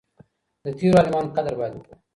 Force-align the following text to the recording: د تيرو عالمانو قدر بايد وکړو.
د 0.63 0.65
تيرو 0.77 0.97
عالمانو 0.99 1.33
قدر 1.35 1.53
بايد 1.59 1.73
وکړو. 1.75 1.95